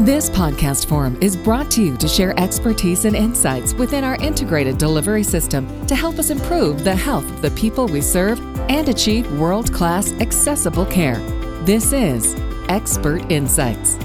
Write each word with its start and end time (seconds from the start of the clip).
This 0.00 0.28
podcast 0.28 0.88
forum 0.90 1.16
is 1.22 1.38
brought 1.38 1.70
to 1.70 1.82
you 1.82 1.96
to 1.96 2.06
share 2.06 2.38
expertise 2.38 3.06
and 3.06 3.16
insights 3.16 3.72
within 3.72 4.04
our 4.04 4.16
integrated 4.16 4.76
delivery 4.76 5.22
system 5.22 5.86
to 5.86 5.94
help 5.94 6.18
us 6.18 6.28
improve 6.28 6.84
the 6.84 6.94
health 6.94 7.24
of 7.30 7.40
the 7.40 7.50
people 7.52 7.86
we 7.86 8.02
serve 8.02 8.38
and 8.68 8.90
achieve 8.90 9.26
world 9.40 9.72
class 9.72 10.12
accessible 10.20 10.84
care. 10.84 11.16
This 11.64 11.94
is 11.94 12.36
Expert 12.68 13.22
Insights. 13.32 13.96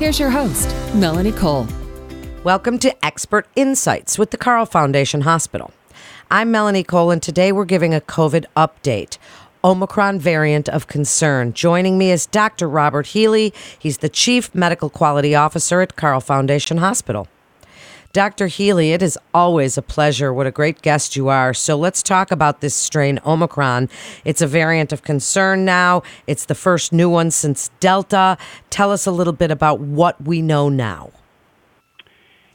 Here's 0.00 0.18
your 0.18 0.30
host, 0.30 0.74
Melanie 0.96 1.30
Cole. 1.30 1.68
Welcome 2.42 2.80
to 2.80 3.06
Expert 3.06 3.46
Insights 3.54 4.18
with 4.18 4.32
the 4.32 4.36
Carle 4.36 4.66
Foundation 4.66 5.20
Hospital. 5.20 5.72
I'm 6.28 6.50
Melanie 6.50 6.82
Cole, 6.82 7.12
and 7.12 7.22
today 7.22 7.52
we're 7.52 7.66
giving 7.66 7.94
a 7.94 8.00
COVID 8.00 8.46
update. 8.56 9.16
Omicron 9.66 10.20
variant 10.20 10.68
of 10.68 10.86
concern. 10.86 11.52
Joining 11.52 11.98
me 11.98 12.12
is 12.12 12.26
Dr. 12.26 12.68
Robert 12.68 13.08
Healy. 13.08 13.52
He's 13.76 13.98
the 13.98 14.08
Chief 14.08 14.54
Medical 14.54 14.88
Quality 14.88 15.34
Officer 15.34 15.80
at 15.80 15.96
Carle 15.96 16.20
Foundation 16.20 16.76
Hospital. 16.76 17.26
Dr. 18.12 18.46
Healy, 18.46 18.92
it 18.92 19.02
is 19.02 19.18
always 19.34 19.76
a 19.76 19.82
pleasure. 19.82 20.32
What 20.32 20.46
a 20.46 20.52
great 20.52 20.82
guest 20.82 21.16
you 21.16 21.26
are. 21.26 21.52
So 21.52 21.76
let's 21.76 22.00
talk 22.00 22.30
about 22.30 22.60
this 22.60 22.76
strain, 22.76 23.18
Omicron. 23.26 23.88
It's 24.24 24.40
a 24.40 24.46
variant 24.46 24.92
of 24.92 25.02
concern 25.02 25.64
now. 25.64 26.04
It's 26.28 26.44
the 26.44 26.54
first 26.54 26.92
new 26.92 27.10
one 27.10 27.32
since 27.32 27.68
Delta. 27.80 28.38
Tell 28.70 28.92
us 28.92 29.04
a 29.04 29.10
little 29.10 29.32
bit 29.32 29.50
about 29.50 29.80
what 29.80 30.22
we 30.22 30.42
know 30.42 30.68
now. 30.68 31.10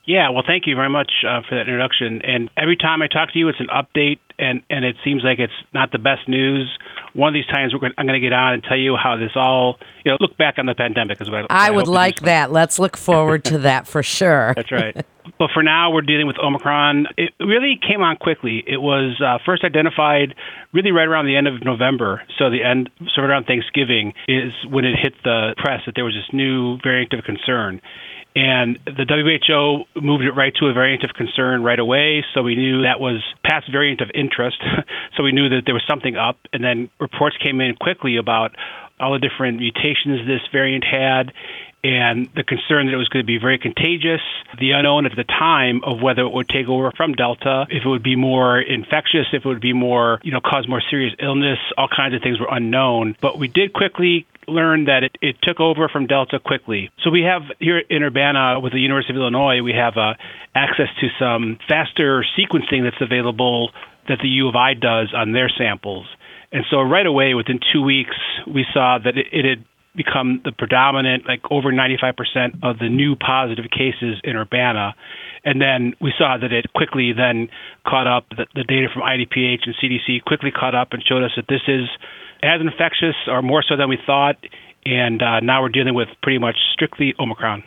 Yeah, 0.05 0.29
well, 0.29 0.43
thank 0.47 0.65
you 0.65 0.75
very 0.75 0.89
much 0.89 1.11
uh, 1.27 1.41
for 1.47 1.55
that 1.55 1.61
introduction. 1.61 2.21
And 2.23 2.49
every 2.57 2.75
time 2.75 3.01
I 3.01 3.07
talk 3.07 3.33
to 3.33 3.39
you, 3.39 3.49
it's 3.49 3.59
an 3.59 3.67
update, 3.67 4.19
and, 4.39 4.63
and 4.69 4.83
it 4.83 4.95
seems 5.03 5.23
like 5.23 5.39
it's 5.39 5.53
not 5.73 5.91
the 5.91 5.99
best 5.99 6.27
news. 6.27 6.67
One 7.13 7.29
of 7.29 7.33
these 7.33 7.45
times, 7.47 7.73
we're 7.73 7.79
going, 7.79 7.93
I'm 7.97 8.05
going 8.05 8.19
to 8.19 8.25
get 8.25 8.33
on 8.33 8.53
and 8.53 8.63
tell 8.63 8.77
you 8.77 8.95
how 8.95 9.17
this 9.17 9.31
all, 9.35 9.77
you 10.05 10.11
know, 10.11 10.17
look 10.19 10.37
back 10.37 10.55
on 10.57 10.65
the 10.65 10.75
pandemic 10.75 11.21
is 11.21 11.29
what 11.29 11.45
I, 11.49 11.67
I 11.67 11.71
would 11.71 11.87
like 11.87 12.21
that. 12.21 12.51
Let's 12.51 12.79
look 12.79 12.97
forward 12.97 13.43
to 13.45 13.57
that 13.59 13.87
for 13.87 14.01
sure. 14.03 14.53
That's 14.55 14.71
right. 14.71 15.05
But 15.37 15.49
for 15.53 15.63
now, 15.63 15.91
we're 15.91 16.01
dealing 16.01 16.27
with 16.27 16.37
Omicron. 16.39 17.07
It 17.17 17.33
really 17.39 17.79
came 17.87 18.01
on 18.01 18.17
quickly. 18.17 18.63
It 18.65 18.81
was 18.81 19.21
uh, 19.23 19.37
first 19.45 19.63
identified 19.63 20.35
really 20.73 20.91
right 20.91 21.07
around 21.07 21.25
the 21.25 21.35
end 21.35 21.47
of 21.47 21.63
November. 21.63 22.21
So 22.37 22.49
the 22.49 22.63
end, 22.63 22.89
sort 23.13 23.25
of 23.25 23.29
around 23.29 23.45
Thanksgiving, 23.45 24.13
is 24.27 24.51
when 24.69 24.85
it 24.85 24.95
hit 25.01 25.13
the 25.23 25.53
press 25.57 25.81
that 25.85 25.95
there 25.95 26.05
was 26.05 26.13
this 26.13 26.33
new 26.33 26.77
variant 26.83 27.13
of 27.13 27.23
concern. 27.23 27.81
And 28.35 28.79
the 28.85 29.05
WHO 29.05 29.99
moved 30.01 30.23
it 30.23 30.31
right 30.31 30.53
to 30.59 30.67
a 30.67 30.73
variant 30.73 31.03
of 31.03 31.11
concern 31.13 31.63
right 31.63 31.79
away. 31.79 32.23
So 32.33 32.43
we 32.43 32.55
knew 32.55 32.83
that 32.83 32.99
was 32.99 33.21
past 33.43 33.69
variant 33.71 33.99
of 34.01 34.09
interest. 34.13 34.57
so 35.17 35.23
we 35.23 35.31
knew 35.31 35.49
that 35.49 35.63
there 35.65 35.73
was 35.73 35.83
something 35.89 36.15
up. 36.15 36.37
And 36.53 36.63
then 36.63 36.89
reports 36.99 37.35
came 37.43 37.59
in 37.59 37.75
quickly 37.75 38.17
about 38.17 38.55
all 38.99 39.13
the 39.13 39.19
different 39.19 39.57
mutations 39.57 40.25
this 40.27 40.41
variant 40.51 40.85
had 40.85 41.33
and 41.83 42.29
the 42.35 42.43
concern 42.43 42.85
that 42.85 42.93
it 42.93 42.97
was 42.97 43.09
going 43.09 43.23
to 43.23 43.27
be 43.27 43.39
very 43.39 43.57
contagious, 43.57 44.21
the 44.59 44.71
unknown 44.71 45.05
at 45.05 45.13
the 45.15 45.23
time 45.23 45.81
of 45.83 46.01
whether 46.01 46.21
it 46.21 46.31
would 46.31 46.47
take 46.47 46.67
over 46.67 46.91
from 46.95 47.13
Delta, 47.13 47.65
if 47.69 47.83
it 47.83 47.89
would 47.89 48.03
be 48.03 48.15
more 48.15 48.61
infectious, 48.61 49.25
if 49.33 49.45
it 49.45 49.47
would 49.47 49.61
be 49.61 49.73
more, 49.73 50.19
you 50.21 50.31
know, 50.31 50.41
cause 50.41 50.67
more 50.67 50.81
serious 50.89 51.13
illness, 51.19 51.57
all 51.77 51.87
kinds 51.87 52.13
of 52.13 52.21
things 52.21 52.39
were 52.39 52.49
unknown. 52.51 53.15
But 53.19 53.39
we 53.39 53.47
did 53.47 53.73
quickly 53.73 54.27
learned 54.47 54.87
that 54.87 55.03
it, 55.03 55.17
it 55.21 55.35
took 55.41 55.59
over 55.59 55.89
from 55.89 56.07
Delta 56.07 56.39
quickly. 56.39 56.89
So 57.03 57.09
we 57.09 57.21
have 57.23 57.43
here 57.59 57.79
in 57.79 58.03
Urbana 58.03 58.59
with 58.59 58.73
the 58.73 58.79
University 58.79 59.13
of 59.13 59.17
Illinois, 59.17 59.61
we 59.61 59.73
have 59.73 59.97
uh, 59.97 60.13
access 60.55 60.87
to 60.99 61.07
some 61.19 61.57
faster 61.67 62.25
sequencing 62.37 62.83
that's 62.83 63.01
available 63.01 63.71
that 64.07 64.19
the 64.21 64.29
U 64.29 64.49
of 64.49 64.55
I 64.55 64.73
does 64.73 65.13
on 65.15 65.31
their 65.31 65.49
samples. 65.49 66.07
And 66.51 66.65
so 66.69 66.81
right 66.81 67.05
away, 67.05 67.33
within 67.33 67.59
two 67.71 67.81
weeks, 67.81 68.15
we 68.45 68.65
saw 68.73 68.97
that 69.03 69.17
it, 69.17 69.27
it 69.31 69.45
had 69.45 69.65
become 69.95 70.41
the 70.43 70.51
predominant, 70.51 71.25
like 71.27 71.41
over 71.51 71.71
95% 71.71 72.63
of 72.63 72.79
the 72.79 72.89
new 72.89 73.15
positive 73.15 73.65
cases 73.69 74.19
in 74.23 74.35
Urbana. 74.35 74.95
And 75.43 75.61
then 75.61 75.93
we 75.99 76.13
saw 76.17 76.37
that 76.37 76.51
it 76.51 76.71
quickly 76.73 77.13
then 77.13 77.49
caught 77.85 78.07
up, 78.07 78.29
the, 78.29 78.45
the 78.55 78.63
data 78.63 78.87
from 78.93 79.01
IDPH 79.01 79.65
and 79.65 79.75
CDC 79.81 80.23
quickly 80.23 80.51
caught 80.51 80.75
up 80.75 80.93
and 80.93 81.03
showed 81.03 81.23
us 81.23 81.31
that 81.35 81.47
this 81.49 81.61
is 81.67 81.89
as 82.43 82.61
infectious 82.61 83.15
or 83.27 83.41
more 83.41 83.63
so 83.67 83.75
than 83.75 83.89
we 83.89 83.97
thought. 84.05 84.37
And 84.85 85.21
uh, 85.21 85.39
now 85.41 85.61
we're 85.61 85.69
dealing 85.69 85.93
with 85.93 86.09
pretty 86.23 86.39
much 86.39 86.57
strictly 86.73 87.13
Omicron. 87.19 87.63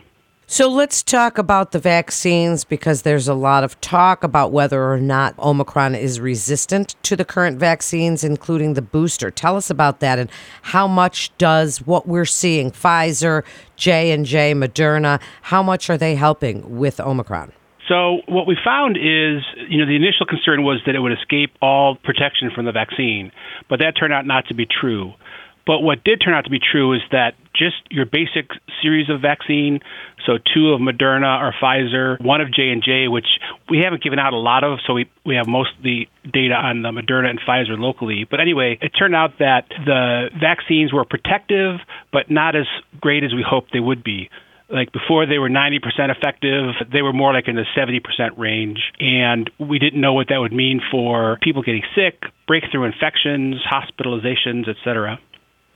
So 0.47 0.69
let's 0.69 1.03
talk 1.03 1.39
about 1.39 1.73
the 1.73 1.79
vaccines 1.79 2.65
because 2.65 3.01
there's 3.01 3.29
a 3.29 3.35
lot 3.35 3.65
of 3.65 3.81
talk 3.81 4.23
about 4.23 4.53
whether 4.53 4.93
or 4.93 5.01
not 5.01 5.39
Omicron 5.39 5.95
is 5.95 6.21
resistant 6.21 6.97
to 7.05 7.17
the 7.17 7.25
current 7.25 7.59
vaccines, 7.59 8.23
including 8.23 8.75
the 8.75 8.83
booster. 8.83 9.31
Tell 9.31 9.57
us 9.57 9.71
about 9.71 10.01
that 10.01 10.19
and 10.19 10.31
how 10.61 10.87
much 10.87 11.37
does 11.39 11.79
what 11.87 12.07
we're 12.07 12.27
seeing, 12.27 12.71
Pfizer, 12.71 13.43
J 13.77 14.13
and 14.13 14.27
J, 14.27 14.53
Moderna, 14.53 15.19
how 15.43 15.63
much 15.63 15.89
are 15.89 15.97
they 15.97 16.15
helping 16.15 16.77
with 16.77 17.01
Omicron? 17.01 17.53
So 17.89 18.21
what 18.27 18.47
we 18.47 18.57
found 18.65 18.97
is, 18.97 19.43
you 19.69 19.79
know, 19.79 19.87
the 19.87 19.97
initial 19.97 20.27
concern 20.27 20.63
was 20.63 20.81
that 20.87 20.95
it 20.95 21.01
would 21.01 21.13
escape 21.13 21.53
all 21.61 21.97
protection 21.97 22.51
from 22.55 22.65
the 22.65 22.73
vaccine, 22.73 23.31
but 23.69 23.81
that 23.81 23.93
turned 23.99 24.13
out 24.13 24.27
not 24.27 24.47
to 24.49 24.55
be 24.55 24.67
true. 24.67 25.13
But 25.67 25.81
what 25.81 26.05
did 26.05 26.21
turn 26.23 26.35
out 26.35 26.45
to 26.45 26.51
be 26.51 26.61
true 26.61 26.93
is 26.93 27.01
that 27.11 27.35
just 27.55 27.77
your 27.91 28.05
basic 28.05 28.51
series 28.83 29.09
of 29.09 29.23
vaccine, 29.23 29.81
so 30.27 30.39
two 30.53 30.73
of 30.73 30.81
Moderna 30.81 31.41
or 31.41 31.55
Pfizer, 31.61 32.21
one 32.23 32.41
of 32.41 32.53
J 32.53 32.69
and 32.69 32.83
J, 32.83 33.09
which 33.09 33.27
we 33.71 33.79
haven't 33.79 34.03
given 34.03 34.19
out 34.19 34.35
a 34.35 34.39
lot 34.39 34.63
of, 34.63 34.81
so 34.87 34.93
we 34.93 35.09
we 35.25 35.37
have 35.37 35.47
most 35.47 35.71
of 35.79 35.83
the 35.83 36.07
data 36.31 36.55
on 36.55 36.83
the 36.83 36.91
Moderna 36.91 37.31
and 37.31 37.41
Pfizer 37.41 37.79
locally. 37.79 38.27
But 38.29 38.41
anyway, 38.41 38.79
it 38.83 38.91
turned 38.91 39.15
out 39.15 39.39
that 39.39 39.69
the 39.87 40.29
vaccines 40.39 40.93
were 40.93 41.05
protective, 41.05 41.81
but 42.13 42.31
not 42.31 42.57
as 42.57 42.67
great 43.01 43.25
as 43.25 43.33
we 43.33 43.43
hoped 43.47 43.73
they 43.73 43.81
would 43.81 44.05
be 44.05 44.29
like 44.69 44.93
before 44.93 45.27
they 45.27 45.39
were 45.39 45.51
90% 45.51 45.79
effective 46.11 46.75
they 46.93 47.03
were 47.03 47.13
more 47.13 47.33
like 47.33 47.49
in 47.49 47.57
the 47.57 47.65
70% 47.77 48.39
range 48.39 48.93
and 49.01 49.51
we 49.59 49.79
didn't 49.79 50.01
know 50.01 50.13
what 50.13 50.29
that 50.29 50.39
would 50.39 50.53
mean 50.53 50.81
for 50.91 51.39
people 51.43 51.63
getting 51.63 51.83
sick 51.95 52.23
breakthrough 52.47 52.85
infections 52.85 53.57
hospitalizations 53.71 54.69
etc 54.69 55.19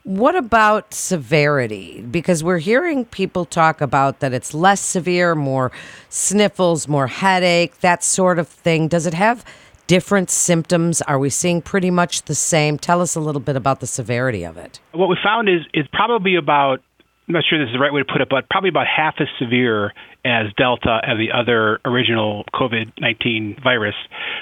what 0.08 0.36
about 0.36 0.94
severity? 0.94 2.00
Because 2.00 2.42
we're 2.42 2.58
hearing 2.60 3.04
people 3.04 3.44
talk 3.44 3.82
about 3.82 4.20
that 4.20 4.32
it's 4.32 4.54
less 4.54 4.80
severe, 4.80 5.34
more 5.34 5.70
sniffles, 6.08 6.88
more 6.88 7.08
headache, 7.08 7.80
that 7.80 8.02
sort 8.02 8.38
of 8.38 8.48
thing. 8.48 8.88
Does 8.88 9.04
it 9.04 9.12
have 9.12 9.44
different 9.86 10.30
symptoms? 10.30 11.02
Are 11.02 11.18
we 11.18 11.28
seeing 11.28 11.60
pretty 11.60 11.90
much 11.90 12.22
the 12.22 12.34
same? 12.34 12.78
Tell 12.78 13.02
us 13.02 13.16
a 13.16 13.20
little 13.20 13.40
bit 13.40 13.54
about 13.54 13.80
the 13.80 13.86
severity 13.86 14.44
of 14.44 14.56
it. 14.56 14.80
What 14.92 15.10
we 15.10 15.16
found 15.22 15.50
is 15.50 15.60
it's 15.74 15.88
probably 15.92 16.36
about 16.36 16.80
I'm 17.28 17.34
not 17.34 17.44
sure 17.44 17.58
this 17.58 17.68
is 17.68 17.74
the 17.74 17.78
right 17.78 17.92
way 17.92 18.00
to 18.00 18.10
put 18.10 18.22
it, 18.22 18.28
but 18.30 18.48
probably 18.48 18.70
about 18.70 18.86
half 18.86 19.16
as 19.20 19.28
severe 19.38 19.92
as 20.24 20.46
Delta 20.56 20.98
and 21.02 21.20
the 21.20 21.36
other 21.36 21.78
original 21.84 22.44
COVID 22.54 22.92
19 22.98 23.58
virus. 23.62 23.94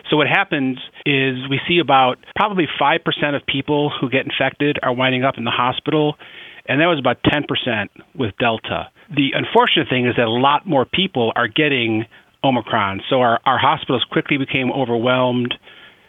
So, 0.09 0.17
what 0.17 0.29
happens 0.29 0.79
is 1.05 1.35
we 1.51 1.61
see 1.67 1.81
about 1.81 2.19
probably 2.37 2.67
5% 2.81 3.03
of 3.35 3.45
people 3.45 3.91
who 3.91 4.09
get 4.09 4.25
infected 4.25 4.79
are 4.85 4.93
winding 4.93 5.25
up 5.25 5.35
in 5.37 5.43
the 5.43 5.51
hospital, 5.51 6.15
and 6.69 6.81
that 6.81 6.87
was 6.87 7.01
about 7.01 7.19
10% 7.25 7.89
with 8.15 8.37
Delta. 8.39 8.89
The 9.11 9.31
unfortunate 9.35 9.89
thing 9.89 10.07
is 10.07 10.15
that 10.17 10.27
a 10.27 10.31
lot 10.31 10.65
more 10.65 10.85
people 10.85 11.33
are 11.35 11.49
getting 11.49 12.05
Omicron. 12.45 13.01
So, 13.11 13.21
our, 13.21 13.41
our 13.45 13.59
hospitals 13.59 14.05
quickly 14.13 14.39
became 14.39 14.71
overwhelmed 14.71 15.55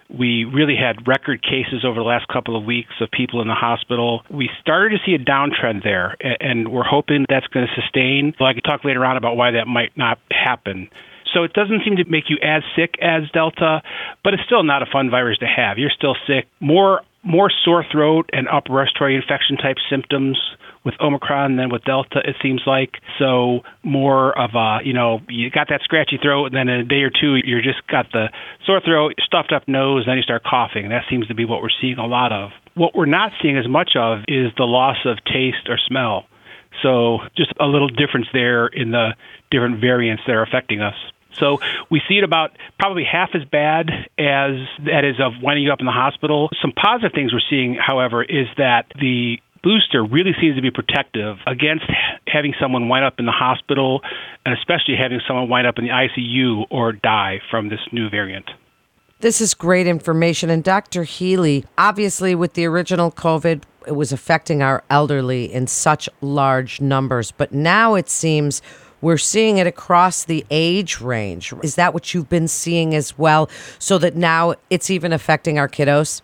we 0.10 0.46
really 0.46 0.76
had 0.76 1.08
record 1.08 1.42
cases 1.42 1.84
over 1.86 1.96
the 2.00 2.06
last 2.06 2.28
couple 2.28 2.56
of 2.56 2.64
weeks 2.64 2.94
of 3.02 3.12
people 3.12 3.42
in 3.42 3.48
the 3.48 3.56
hospital. 3.56 4.22
We 4.30 4.50
started 4.62 4.98
to 4.98 5.04
see 5.06 5.14
a 5.14 5.20
downtrend 5.20 5.84
there, 5.84 6.16
and 6.22 6.72
we're 6.72 6.84
hoping 6.84 7.26
that's 7.30 7.48
going 7.48 7.68
to 7.68 7.82
sustain. 7.82 8.34
Well, 8.40 8.50
I 8.50 8.54
can 8.54 8.64
talk 8.64 8.86
later 8.86 9.04
on 9.04 9.18
about 9.18 9.36
why 9.36 9.52
that 9.52 9.68
might 9.68 9.98
not 9.98 10.20
happen. 10.30 10.90
So 11.34 11.44
it 11.44 11.54
doesn't 11.54 11.82
seem 11.84 11.98
to 11.98 12.06
make 12.10 12.30
you 12.30 12.38
as 12.42 12.64
sick 12.76 12.96
as 13.02 13.24
Delta, 13.34 13.82
but 14.24 14.34
it's 14.34 14.44
still 14.46 14.64
not 14.64 14.82
a 14.82 14.86
fun 14.86 15.10
virus 15.10 15.38
to 15.40 15.46
have. 15.46 15.78
You're 15.78 15.92
still 15.92 16.16
sick. 16.26 16.48
More 16.60 17.02
more 17.28 17.52
sore 17.66 17.86
throat 17.92 18.30
and 18.32 18.48
upper 18.48 18.74
respiratory 18.74 19.16
infection 19.16 19.58
type 19.58 19.76
symptoms 19.90 20.40
with 20.86 20.96
Omicron 21.02 21.58
than 21.58 21.70
with 21.70 21.84
Delta, 21.84 22.20
it 22.24 22.38
seems 22.42 22.62
like. 22.66 22.94
So 23.20 23.60
more 23.84 24.38
of 24.40 24.52
a, 24.56 24.80
you 24.86 24.94
know, 24.94 25.20
you 25.28 25.52
got 25.52 25.68
that 25.70 25.82
scratchy 25.84 26.18
throat, 26.18 26.46
and 26.46 26.56
then 26.56 26.70
in 26.70 26.80
a 26.80 26.86
day 26.86 27.04
or 27.04 27.10
two, 27.10 27.36
you're 27.36 27.62
just 27.62 27.86
got 27.88 28.06
the 28.14 28.30
sore 28.66 28.80
throat, 28.80 29.16
stuffed 29.26 29.52
up 29.52 29.68
nose, 29.68 30.04
and 30.06 30.12
then 30.12 30.18
you 30.18 30.24
start 30.24 30.44
coughing. 30.46 30.88
That 30.88 31.04
seems 31.10 31.28
to 31.28 31.36
be 31.36 31.44
what 31.44 31.62
we're 31.62 31.76
seeing 31.82 31.98
a 31.98 32.08
lot 32.08 32.32
of. 32.32 32.52
What 32.76 32.96
we're 32.96 33.06
not 33.06 33.34
seeing 33.42 33.58
as 33.58 33.68
much 33.68 33.92
of 33.98 34.20
is 34.30 34.52
the 34.56 34.64
loss 34.64 34.98
of 35.04 35.18
taste 35.26 35.68
or 35.68 35.78
smell. 35.78 36.26
So 36.82 37.20
just 37.36 37.52
a 37.60 37.66
little 37.66 37.90
difference 37.90 38.28
there 38.32 38.68
in 38.68 38.92
the 38.92 39.16
different 39.52 39.82
variants 39.82 40.24
that 40.28 40.34
are 40.34 40.44
affecting 40.44 40.80
us. 40.80 40.96
So 41.40 41.60
we 41.90 42.02
see 42.08 42.18
it 42.18 42.24
about 42.24 42.52
probably 42.80 43.04
half 43.04 43.30
as 43.34 43.44
bad 43.46 43.90
as 44.18 44.56
that 44.86 45.06
is 45.06 45.20
of 45.20 45.34
winding 45.42 45.70
up 45.70 45.80
in 45.80 45.86
the 45.86 45.92
hospital. 45.92 46.50
Some 46.62 46.72
positive 46.72 47.14
things 47.14 47.34
we're 47.34 47.40
seeing, 47.50 47.76
however, 47.76 48.24
is 48.24 48.48
that 48.58 48.86
the 49.00 49.40
booster 49.64 50.04
really 50.04 50.34
seems 50.40 50.56
to 50.56 50.62
be 50.62 50.72
protective 50.72 51.38
against 51.46 51.86
having 52.28 52.54
someone 52.60 52.90
wind 52.90 53.06
up 53.06 53.20
in 53.20 53.26
the 53.26 53.32
hospital 53.32 54.02
and 54.46 54.58
especially 54.58 54.96
having 54.96 55.20
someone 55.28 55.50
wind 55.50 55.68
up 55.68 55.78
in 55.78 55.86
the 55.86 55.92
ICU 55.92 56.66
or 56.70 56.94
die 56.94 57.40
from 57.50 57.70
this 57.70 57.80
new 57.92 58.10
variant. 58.10 58.50
This 59.20 59.42
is 59.42 59.54
great 59.56 59.88
information. 59.88 60.50
And 60.50 60.64
Dr. 60.64 61.04
Healy, 61.04 61.66
obviously, 61.78 62.36
with 62.36 62.54
the 62.54 62.66
original 62.66 63.12
COVID, 63.12 63.64
it 63.88 63.94
was 63.94 64.12
affecting 64.12 64.62
our 64.62 64.84
elderly 64.90 65.52
in 65.52 65.66
such 65.66 66.08
large 66.22 66.80
numbers. 66.80 67.32
But 67.32 67.52
now 67.52 67.96
it 67.96 68.10
seems 68.10 68.62
we're 69.02 69.18
seeing 69.18 69.58
it 69.58 69.68
across 69.68 70.24
the 70.24 70.46
age 70.50 71.02
range. 71.02 71.54
Is 71.64 71.76
that 71.76 71.94
what 71.94 72.14
you've 72.14 72.30
been 72.30 72.48
seeing 72.48 72.96
as 72.96 73.18
well? 73.18 73.50
So 73.80 73.98
that 74.00 74.16
now 74.16 74.56
it's 74.70 74.90
even 74.90 75.14
affecting 75.14 75.60
our 75.60 75.70
kiddos? 75.70 76.22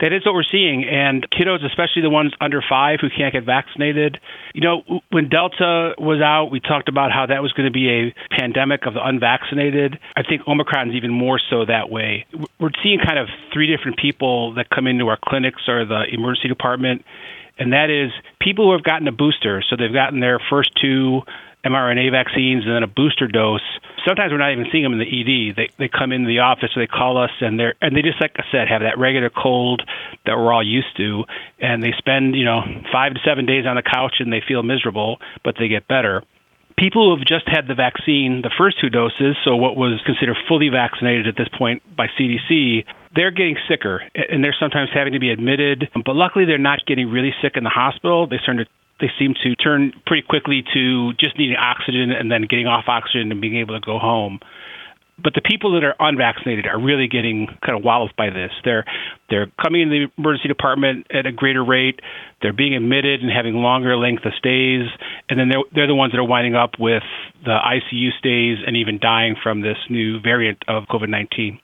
That 0.00 0.12
is 0.12 0.26
what 0.26 0.34
we're 0.34 0.42
seeing. 0.42 0.84
And 0.84 1.26
kiddos, 1.30 1.64
especially 1.64 2.02
the 2.02 2.10
ones 2.10 2.32
under 2.40 2.60
five 2.68 2.98
who 3.00 3.08
can't 3.08 3.32
get 3.32 3.44
vaccinated, 3.44 4.18
you 4.52 4.60
know, 4.60 4.82
when 5.10 5.28
Delta 5.28 5.94
was 5.98 6.20
out, 6.20 6.50
we 6.50 6.60
talked 6.60 6.88
about 6.88 7.12
how 7.12 7.26
that 7.26 7.42
was 7.42 7.52
going 7.52 7.66
to 7.66 7.72
be 7.72 7.88
a 7.88 8.14
pandemic 8.30 8.86
of 8.86 8.94
the 8.94 9.06
unvaccinated. 9.06 9.98
I 10.16 10.22
think 10.22 10.46
Omicron 10.48 10.90
is 10.90 10.96
even 10.96 11.12
more 11.12 11.38
so 11.38 11.64
that 11.64 11.90
way. 11.90 12.26
We're 12.58 12.70
seeing 12.82 12.98
kind 12.98 13.18
of 13.18 13.28
three 13.52 13.74
different 13.74 13.96
people 13.96 14.54
that 14.54 14.68
come 14.68 14.86
into 14.86 15.06
our 15.08 15.18
clinics 15.24 15.62
or 15.68 15.84
the 15.84 16.04
emergency 16.12 16.48
department. 16.48 17.04
And 17.56 17.72
that 17.72 17.88
is 17.88 18.10
people 18.40 18.66
who 18.66 18.72
have 18.72 18.82
gotten 18.82 19.06
a 19.06 19.12
booster. 19.12 19.62
So 19.70 19.76
they've 19.76 19.92
gotten 19.92 20.18
their 20.18 20.40
first 20.50 20.72
two 20.80 21.22
mRNA 21.64 22.10
vaccines 22.10 22.64
and 22.64 22.74
then 22.74 22.82
a 22.82 22.86
booster 22.86 23.26
dose. 23.26 23.64
Sometimes 24.06 24.32
we're 24.32 24.38
not 24.38 24.52
even 24.52 24.66
seeing 24.70 24.84
them 24.84 24.92
in 24.92 24.98
the 24.98 25.08
ED. 25.08 25.56
They 25.56 25.68
they 25.78 25.88
come 25.88 26.12
into 26.12 26.28
the 26.28 26.40
office, 26.40 26.70
or 26.76 26.82
they 26.82 26.86
call 26.86 27.16
us, 27.16 27.30
and 27.40 27.58
they're 27.58 27.74
and 27.80 27.96
they 27.96 28.02
just 28.02 28.20
like 28.20 28.32
I 28.36 28.44
said 28.52 28.68
have 28.68 28.82
that 28.82 28.98
regular 28.98 29.30
cold 29.30 29.82
that 30.26 30.36
we're 30.36 30.52
all 30.52 30.66
used 30.66 30.96
to, 30.98 31.24
and 31.58 31.82
they 31.82 31.92
spend 31.96 32.36
you 32.36 32.44
know 32.44 32.60
five 32.92 33.14
to 33.14 33.20
seven 33.24 33.46
days 33.46 33.66
on 33.66 33.76
the 33.76 33.82
couch 33.82 34.16
and 34.20 34.32
they 34.32 34.42
feel 34.46 34.62
miserable, 34.62 35.18
but 35.42 35.56
they 35.58 35.68
get 35.68 35.88
better. 35.88 36.22
People 36.76 37.06
who 37.06 37.16
have 37.16 37.26
just 37.26 37.46
had 37.46 37.68
the 37.68 37.74
vaccine, 37.74 38.42
the 38.42 38.50
first 38.58 38.80
two 38.80 38.90
doses, 38.90 39.36
so 39.44 39.54
what 39.54 39.76
was 39.76 40.02
considered 40.04 40.36
fully 40.48 40.68
vaccinated 40.70 41.28
at 41.28 41.36
this 41.36 41.46
point 41.56 41.82
by 41.96 42.08
CDC, 42.18 42.84
they're 43.14 43.30
getting 43.30 43.56
sicker 43.68 44.02
and 44.14 44.42
they're 44.42 44.56
sometimes 44.58 44.90
having 44.92 45.12
to 45.12 45.20
be 45.20 45.30
admitted. 45.30 45.88
But 46.04 46.16
luckily, 46.16 46.46
they're 46.46 46.58
not 46.58 46.84
getting 46.84 47.08
really 47.10 47.32
sick 47.40 47.52
in 47.54 47.62
the 47.62 47.70
hospital. 47.70 48.26
They 48.26 48.38
start 48.42 48.58
to 48.58 48.66
they 49.00 49.10
seem 49.18 49.34
to 49.42 49.54
turn 49.56 49.92
pretty 50.06 50.26
quickly 50.26 50.64
to 50.72 51.12
just 51.14 51.38
needing 51.38 51.56
oxygen 51.56 52.10
and 52.12 52.30
then 52.30 52.42
getting 52.48 52.66
off 52.66 52.84
oxygen 52.86 53.32
and 53.32 53.40
being 53.40 53.56
able 53.56 53.74
to 53.74 53.84
go 53.84 53.98
home. 53.98 54.40
But 55.22 55.34
the 55.34 55.42
people 55.42 55.74
that 55.74 55.84
are 55.84 55.94
unvaccinated 56.00 56.66
are 56.66 56.78
really 56.78 57.06
getting 57.06 57.46
kind 57.64 57.78
of 57.78 57.84
walloped 57.84 58.16
by 58.16 58.30
this. 58.30 58.50
They're 58.64 58.84
they're 59.30 59.46
coming 59.62 59.82
in 59.82 59.88
the 59.88 60.06
emergency 60.18 60.48
department 60.48 61.06
at 61.10 61.24
a 61.24 61.30
greater 61.30 61.64
rate. 61.64 62.00
They're 62.42 62.52
being 62.52 62.74
admitted 62.74 63.22
and 63.22 63.30
having 63.30 63.54
longer 63.54 63.96
length 63.96 64.24
of 64.24 64.32
stays, 64.38 64.88
and 65.30 65.38
then 65.38 65.48
they're 65.50 65.62
they're 65.72 65.86
the 65.86 65.94
ones 65.94 66.12
that 66.12 66.18
are 66.18 66.26
winding 66.26 66.56
up 66.56 66.80
with 66.80 67.04
the 67.44 67.56
ICU 67.56 68.10
stays 68.18 68.58
and 68.66 68.76
even 68.76 68.98
dying 68.98 69.36
from 69.40 69.60
this 69.60 69.78
new 69.88 70.20
variant 70.20 70.58
of 70.66 70.84
COVID-19. 70.90 71.60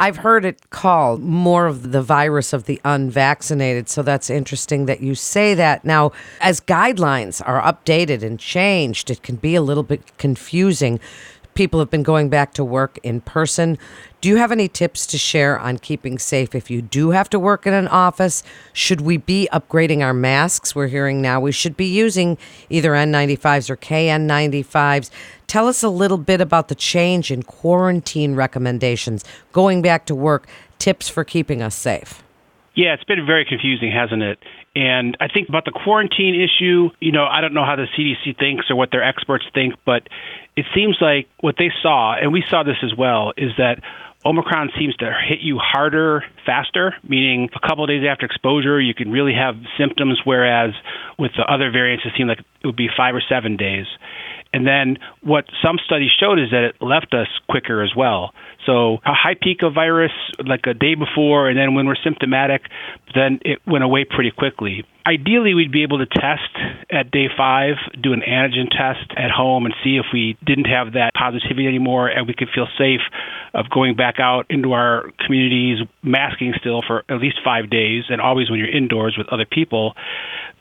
I've 0.00 0.16
heard 0.16 0.46
it 0.46 0.70
called 0.70 1.22
more 1.22 1.66
of 1.66 1.92
the 1.92 2.00
virus 2.02 2.52
of 2.52 2.64
the 2.64 2.80
unvaccinated. 2.84 3.88
So 3.88 4.02
that's 4.02 4.30
interesting 4.30 4.86
that 4.86 5.02
you 5.02 5.14
say 5.14 5.54
that. 5.54 5.84
Now, 5.84 6.12
as 6.40 6.60
guidelines 6.60 7.42
are 7.46 7.60
updated 7.60 8.22
and 8.22 8.40
changed, 8.40 9.10
it 9.10 9.22
can 9.22 9.36
be 9.36 9.54
a 9.54 9.62
little 9.62 9.82
bit 9.82 10.16
confusing 10.16 11.00
people 11.54 11.80
have 11.80 11.90
been 11.90 12.02
going 12.02 12.28
back 12.30 12.54
to 12.54 12.64
work 12.64 12.98
in 13.02 13.20
person. 13.20 13.76
Do 14.20 14.28
you 14.28 14.36
have 14.36 14.52
any 14.52 14.68
tips 14.68 15.06
to 15.06 15.16
share 15.16 15.58
on 15.58 15.78
keeping 15.78 16.18
safe 16.18 16.54
if 16.54 16.70
you 16.70 16.82
do 16.82 17.12
have 17.12 17.30
to 17.30 17.38
work 17.38 17.66
in 17.66 17.72
an 17.72 17.88
office? 17.88 18.42
Should 18.74 19.00
we 19.00 19.16
be 19.16 19.48
upgrading 19.50 20.02
our 20.02 20.12
masks? 20.12 20.74
We're 20.74 20.88
hearing 20.88 21.22
now 21.22 21.40
we 21.40 21.52
should 21.52 21.74
be 21.74 21.86
using 21.86 22.36
either 22.68 22.90
N95s 22.90 23.70
or 23.70 23.78
KN95s. 23.78 25.10
Tell 25.46 25.66
us 25.66 25.82
a 25.82 25.88
little 25.88 26.18
bit 26.18 26.42
about 26.42 26.68
the 26.68 26.74
change 26.74 27.30
in 27.30 27.42
quarantine 27.42 28.34
recommendations, 28.34 29.24
going 29.52 29.80
back 29.80 30.04
to 30.04 30.14
work, 30.14 30.46
tips 30.78 31.08
for 31.08 31.24
keeping 31.24 31.62
us 31.62 31.74
safe. 31.74 32.22
Yeah, 32.74 32.92
it's 32.92 33.04
been 33.04 33.24
very 33.24 33.46
confusing, 33.46 33.90
hasn't 33.90 34.22
it? 34.22 34.38
And 34.76 35.16
I 35.18 35.28
think 35.28 35.48
about 35.48 35.64
the 35.64 35.72
quarantine 35.72 36.34
issue, 36.34 36.90
you 37.00 37.10
know, 37.10 37.24
I 37.24 37.40
don't 37.40 37.54
know 37.54 37.64
how 37.64 37.74
the 37.74 37.86
CDC 37.96 38.38
thinks 38.38 38.70
or 38.70 38.76
what 38.76 38.90
their 38.90 39.02
experts 39.02 39.46
think, 39.54 39.74
but 39.86 40.08
it 40.56 40.66
seems 40.74 40.98
like 41.00 41.26
what 41.40 41.56
they 41.58 41.72
saw, 41.82 42.14
and 42.14 42.32
we 42.32 42.44
saw 42.48 42.62
this 42.62 42.76
as 42.82 42.94
well, 42.94 43.32
is 43.38 43.52
that 43.56 43.82
Omicron 44.24 44.70
seems 44.78 44.94
to 44.96 45.06
hit 45.28 45.40
you 45.40 45.58
harder, 45.58 46.22
faster, 46.44 46.94
meaning 47.08 47.48
a 47.54 47.66
couple 47.66 47.86
days 47.86 48.04
after 48.06 48.26
exposure, 48.26 48.80
you 48.80 48.92
can 48.94 49.10
really 49.10 49.32
have 49.32 49.54
symptoms, 49.78 50.20
whereas 50.24 50.72
with 51.18 51.32
the 51.36 51.42
other 51.42 51.70
variants, 51.70 52.04
it 52.04 52.12
seemed 52.16 52.28
like 52.28 52.40
it 52.40 52.66
would 52.66 52.76
be 52.76 52.88
five 52.94 53.14
or 53.14 53.22
seven 53.26 53.56
days. 53.56 53.86
And 54.52 54.66
then 54.66 54.98
what 55.22 55.44
some 55.62 55.78
studies 55.84 56.10
showed 56.18 56.38
is 56.38 56.50
that 56.50 56.64
it 56.64 56.82
left 56.82 57.14
us 57.14 57.28
quicker 57.48 57.82
as 57.82 57.92
well. 57.96 58.34
So 58.66 58.94
a 59.06 59.14
high 59.14 59.36
peak 59.40 59.62
of 59.62 59.74
virus 59.74 60.12
like 60.44 60.66
a 60.66 60.74
day 60.74 60.96
before, 60.96 61.48
and 61.48 61.56
then 61.58 61.74
when 61.74 61.86
we're 61.86 62.02
symptomatic, 62.02 62.62
then 63.14 63.40
it 63.44 63.60
went 63.66 63.84
away 63.84 64.04
pretty 64.04 64.32
quickly. 64.32 64.84
Ideally, 65.06 65.54
we'd 65.54 65.72
be 65.72 65.82
able 65.82 65.98
to 65.98 66.06
test 66.06 66.52
at 66.90 67.10
day 67.10 67.26
five, 67.34 67.76
do 68.00 68.12
an 68.12 68.20
antigen 68.20 68.68
test 68.70 69.10
at 69.16 69.30
home, 69.30 69.64
and 69.64 69.74
see 69.82 69.96
if 69.96 70.06
we 70.12 70.36
didn't 70.44 70.66
have 70.66 70.92
that 70.92 71.12
positivity 71.14 71.66
anymore, 71.66 72.08
and 72.08 72.26
we 72.26 72.34
could 72.34 72.48
feel 72.54 72.66
safe 72.76 73.00
of 73.54 73.70
going 73.70 73.96
back 73.96 74.16
out 74.18 74.46
into 74.50 74.72
our 74.72 75.10
communities, 75.24 75.78
masking 76.02 76.52
still 76.60 76.82
for 76.86 77.04
at 77.08 77.20
least 77.20 77.38
five 77.42 77.70
days, 77.70 78.04
and 78.08 78.20
always 78.20 78.50
when 78.50 78.58
you're 78.58 78.70
indoors 78.70 79.16
with 79.16 79.26
other 79.28 79.46
people. 79.46 79.94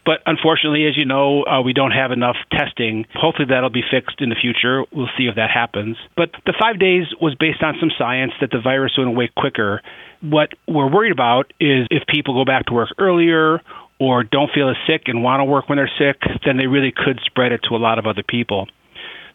But 0.05 0.21
unfortunately, 0.25 0.87
as 0.87 0.97
you 0.97 1.05
know, 1.05 1.43
uh, 1.43 1.61
we 1.61 1.73
don't 1.73 1.91
have 1.91 2.11
enough 2.11 2.37
testing. 2.51 3.05
Hopefully, 3.13 3.47
that'll 3.49 3.69
be 3.69 3.83
fixed 3.91 4.21
in 4.21 4.29
the 4.29 4.35
future. 4.35 4.83
We'll 4.91 5.09
see 5.17 5.27
if 5.27 5.35
that 5.35 5.51
happens. 5.51 5.97
But 6.15 6.31
the 6.45 6.53
five 6.59 6.79
days 6.79 7.05
was 7.21 7.35
based 7.35 7.61
on 7.61 7.75
some 7.79 7.91
science 7.97 8.31
that 8.41 8.51
the 8.51 8.61
virus 8.61 8.93
went 8.97 9.09
away 9.09 9.29
quicker. 9.35 9.81
What 10.21 10.49
we're 10.67 10.89
worried 10.89 11.11
about 11.11 11.53
is 11.59 11.87
if 11.91 12.07
people 12.07 12.33
go 12.33 12.45
back 12.45 12.65
to 12.67 12.73
work 12.73 12.89
earlier 12.97 13.61
or 13.99 14.23
don't 14.23 14.51
feel 14.51 14.69
as 14.69 14.77
sick 14.87 15.03
and 15.07 15.23
want 15.23 15.41
to 15.41 15.45
work 15.45 15.69
when 15.69 15.77
they're 15.77 15.91
sick, 15.99 16.21
then 16.45 16.57
they 16.57 16.67
really 16.67 16.93
could 16.95 17.19
spread 17.25 17.51
it 17.51 17.61
to 17.69 17.75
a 17.75 17.77
lot 17.77 17.99
of 17.99 18.05
other 18.05 18.23
people. 18.23 18.67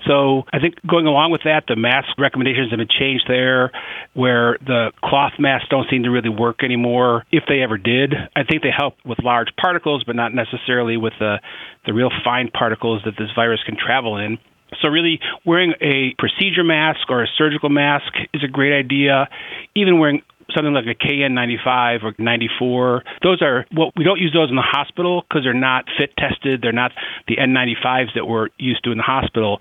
So 0.07 0.45
I 0.53 0.59
think 0.59 0.75
going 0.87 1.07
along 1.07 1.31
with 1.31 1.43
that, 1.45 1.65
the 1.67 1.77
mask 1.77 2.09
recommendations 2.19 2.71
have 2.71 2.79
been 2.79 2.89
changed 2.89 3.25
there, 3.27 3.73
where 4.13 4.59
the 4.61 4.93
cloth 5.03 5.33
masks 5.39 5.69
don't 5.71 5.89
seem 5.89 6.03
to 6.03 6.11
really 6.11 6.29
work 6.29 6.63
anymore. 6.63 7.25
If 7.33 7.45
they 7.49 7.63
ever 7.63 7.79
did, 7.79 8.15
I 8.37 8.45
think 8.45 8.63
they 8.63 8.71
help 8.77 8.97
with 9.05 9.19
large 9.23 9.49
particles, 9.57 10.05
but 10.05 10.17
not 10.17 10.35
necessarily 10.35 10.97
with 10.97 11.15
the 11.19 11.41
the 11.87 11.93
real 11.93 12.11
fine 12.23 12.51
particles 12.51 13.03
that 13.05 13.15
this 13.19 13.29
virus 13.35 13.61
can 13.65 13.77
travel 13.77 14.17
in. 14.19 14.39
So, 14.83 14.89
really, 14.89 15.21
wearing 15.45 15.75
a 15.81 16.15
procedure 16.19 16.65
mask 16.65 17.09
or 17.09 17.23
a 17.23 17.27
surgical 17.39 17.69
mask 17.69 18.13
is 18.33 18.43
a 18.43 18.49
great 18.49 18.77
idea. 18.77 19.29
Even 19.75 19.99
wearing 19.99 20.23
something 20.55 20.73
like 20.73 20.87
a 20.87 20.95
KN95 20.95 22.05
or 22.05 22.15
94. 22.19 23.03
Those 23.23 23.43
are 23.43 23.67
well, 23.77 23.93
we 23.97 24.05
don't 24.05 24.19
use 24.21 24.33
those 24.33 24.51
in 24.51 24.57
the 24.57 24.63
hospital 24.63 25.23
because 25.29 25.45
they're 25.45 25.55
not 25.55 25.85
fit 25.99 26.11
tested. 26.17 26.61
They're 26.63 26.73
not 26.73 26.93
the 27.29 27.37
N95s 27.37 28.15
that 28.15 28.27
we're 28.27 28.49
used 28.59 28.85
to 28.85 28.93
in 28.93 28.99
the 28.99 29.05
hospital. 29.05 29.59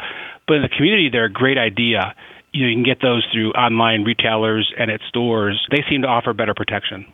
But 0.47 0.55
in 0.57 0.61
the 0.63 0.69
community, 0.69 1.09
they're 1.11 1.25
a 1.25 1.31
great 1.31 1.57
idea. 1.57 2.15
You 2.51 2.63
know, 2.63 2.69
you 2.69 2.75
can 2.75 2.83
get 2.83 3.01
those 3.01 3.25
through 3.31 3.51
online 3.51 4.03
retailers 4.03 4.71
and 4.77 4.91
at 4.91 5.01
stores. 5.07 5.65
They 5.71 5.83
seem 5.89 6.01
to 6.03 6.07
offer 6.07 6.33
better 6.33 6.53
protection. 6.53 7.05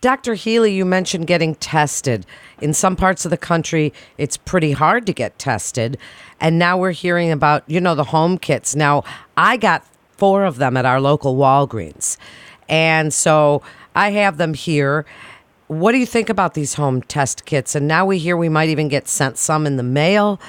Dr. 0.00 0.34
Healy, 0.34 0.72
you 0.72 0.84
mentioned 0.84 1.26
getting 1.26 1.56
tested. 1.56 2.24
In 2.60 2.72
some 2.72 2.94
parts 2.94 3.24
of 3.24 3.32
the 3.32 3.36
country, 3.36 3.92
it's 4.16 4.36
pretty 4.36 4.70
hard 4.70 5.06
to 5.06 5.12
get 5.12 5.40
tested. 5.40 5.98
And 6.40 6.56
now 6.56 6.78
we're 6.78 6.92
hearing 6.92 7.32
about, 7.32 7.64
you 7.66 7.80
know, 7.80 7.96
the 7.96 8.04
home 8.04 8.38
kits. 8.38 8.76
Now, 8.76 9.02
I 9.36 9.56
got 9.56 9.84
four 10.16 10.44
of 10.44 10.58
them 10.58 10.76
at 10.76 10.84
our 10.84 11.00
local 11.00 11.36
Walgreens. 11.36 12.16
And 12.68 13.12
so 13.12 13.62
I 13.94 14.10
have 14.10 14.36
them 14.36 14.54
here. 14.54 15.06
What 15.68 15.92
do 15.92 15.98
you 15.98 16.06
think 16.06 16.28
about 16.28 16.54
these 16.54 16.74
home 16.74 17.02
test 17.02 17.44
kits? 17.44 17.74
And 17.74 17.86
now 17.86 18.06
we 18.06 18.18
hear 18.18 18.36
we 18.36 18.48
might 18.48 18.68
even 18.68 18.88
get 18.88 19.08
sent 19.08 19.38
some 19.38 19.66
in 19.66 19.76
the 19.76 19.82
mail. 19.82 20.40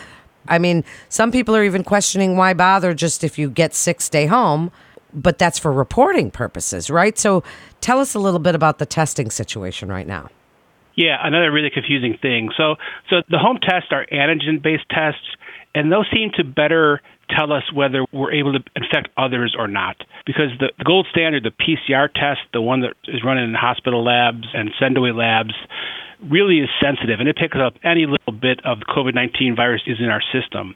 I 0.48 0.60
mean, 0.60 0.84
some 1.10 1.32
people 1.32 1.56
are 1.56 1.64
even 1.64 1.84
questioning 1.84 2.38
why 2.38 2.54
bother 2.54 2.94
just 2.94 3.24
if 3.24 3.38
you 3.38 3.50
get 3.50 3.74
sick, 3.74 4.02
stay 4.02 4.26
home. 4.26 4.72
But 5.14 5.40
that's 5.40 5.58
for 5.58 5.72
reporting 5.74 6.30
purposes, 6.30 6.90
right? 6.90 7.18
So 7.18 7.44
tell 7.82 8.00
us 8.00 8.14
a 8.14 8.20
little 8.20 8.40
bit 8.40 8.54
about 8.54 8.78
the 8.78 8.86
testing 8.86 9.32
situation 9.32 9.90
right 9.90 10.06
now. 10.06 10.30
Yeah, 10.96 11.18
another 11.24 11.52
really 11.52 11.70
confusing 11.70 12.18
thing. 12.22 12.52
So, 12.58 12.76
so 13.10 13.22
the 13.30 13.40
home 13.40 13.58
tests 13.58 13.90
are 13.92 14.06
antigen-based 14.12 14.84
tests, 14.90 15.26
and 15.74 15.92
those 15.92 16.06
seem 16.14 16.32
to 16.36 16.44
better 16.44 17.02
tell 17.36 17.52
us 17.54 17.64
whether 17.74 18.06
we're 18.12 18.34
able 18.34 18.54
to 18.54 18.60
infect 18.76 19.10
others 19.18 19.56
or 19.58 19.68
not. 19.68 19.98
Because 20.26 20.50
the, 20.60 20.72
the 20.78 20.84
gold 20.84 21.08
standard, 21.12 21.44
the 21.44 21.52
PCR 21.52 22.12
test, 22.14 22.42
the 22.54 22.62
one 22.62 22.82
that 22.82 22.94
is 23.08 23.24
run 23.24 23.38
in 23.38 23.54
hospital 23.54 24.04
labs 24.04 24.48
and 24.54 24.72
send-away 24.80 25.12
labs, 25.12 25.54
really 26.30 26.60
is 26.60 26.70
sensitive, 26.82 27.20
and 27.20 27.30
it 27.30 27.38
picks 27.38 27.58
up 27.58 27.76
any 27.84 28.06
little 28.06 28.34
bit 28.34 28.60
of 28.66 28.80
COVID 28.80 29.16
19 29.16 29.56
virus 29.56 29.82
is 29.88 29.98
in 30.00 30.10
our 30.10 30.22
system. 30.34 30.76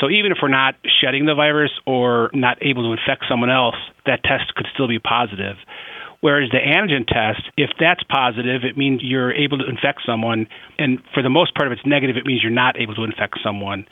So 0.00 0.08
even 0.10 0.32
if 0.32 0.38
we're 0.42 0.48
not 0.48 0.74
shedding 1.00 1.26
the 1.26 1.34
virus 1.34 1.70
or 1.86 2.30
not 2.32 2.58
able 2.62 2.82
to 2.84 2.92
infect 2.92 3.26
someone 3.28 3.50
else, 3.50 3.76
that 4.06 4.24
test 4.24 4.54
could 4.54 4.66
still 4.74 4.88
be 4.88 4.98
positive. 4.98 5.56
Whereas 6.20 6.50
the 6.50 6.58
antigen 6.58 7.06
test, 7.06 7.48
if 7.56 7.70
that's 7.78 8.02
positive, 8.04 8.64
it 8.64 8.76
means 8.76 9.00
you're 9.02 9.32
able 9.32 9.58
to 9.58 9.66
infect 9.66 10.00
someone. 10.04 10.48
And 10.78 10.98
for 11.14 11.22
the 11.22 11.30
most 11.30 11.54
part, 11.54 11.70
if 11.70 11.78
it's 11.78 11.86
negative, 11.86 12.16
it 12.16 12.26
means 12.26 12.42
you're 12.42 12.52
not 12.52 12.78
able 12.78 12.94
to 12.96 13.04
infect 13.04 13.38
someone. 13.42 13.86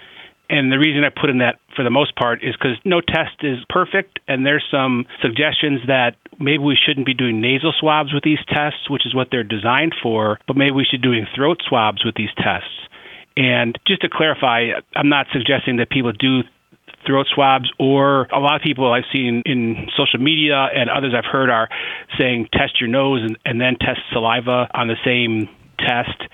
And 0.51 0.73
the 0.73 0.79
reason 0.79 1.05
I 1.05 1.11
put 1.11 1.29
in 1.29 1.39
that 1.39 1.61
for 1.77 1.85
the 1.85 1.91
most 1.91 2.17
part 2.17 2.43
is 2.43 2.57
because 2.57 2.77
no 2.85 3.01
test 3.01 3.43
is 3.43 3.59
perfect, 3.69 4.19
and 4.27 4.47
there's 4.47 4.65
some 4.71 5.05
suggestions 5.21 5.81
that 5.87 6.17
maybe 6.39 6.59
we 6.59 6.77
shouldn't 6.77 7.05
be 7.05 7.15
doing 7.15 7.41
nasal 7.41 7.75
swabs 7.79 8.15
with 8.15 8.25
these 8.25 8.39
tests, 8.49 8.89
which 8.89 9.05
is 9.05 9.15
what 9.15 9.29
they're 9.31 9.45
designed 9.45 9.95
for, 10.03 10.39
but 10.47 10.57
maybe 10.57 10.73
we 10.73 10.87
should 10.89 11.03
be 11.03 11.09
doing 11.09 11.27
throat 11.35 11.61
swabs 11.69 12.05
with 12.05 12.15
these 12.15 12.33
tests. 12.39 12.73
And 13.37 13.79
just 13.87 14.01
to 14.03 14.09
clarify, 14.09 14.71
I'm 14.97 15.09
not 15.09 15.27
suggesting 15.33 15.77
that 15.77 15.91
people 15.91 16.13
do 16.13 16.41
throat 17.07 17.27
swabs, 17.33 17.71
or 17.79 18.27
a 18.33 18.41
lot 18.41 18.57
of 18.57 18.63
people 18.63 18.91
I've 18.93 19.05
seen 19.13 19.43
in 19.45 19.89
social 19.97 20.19
media 20.19 20.67
and 20.75 20.89
others 20.91 21.13
I've 21.17 21.31
heard 21.31 21.51
are 21.51 21.69
saying 22.19 22.49
test 22.53 22.81
your 22.81 22.89
nose 22.89 23.23
and, 23.23 23.39
and 23.45 23.61
then 23.61 23.77
test 23.79 24.01
saliva 24.13 24.69
on 24.75 24.89
the 24.89 24.97
same 25.05 25.49
test. 25.79 26.25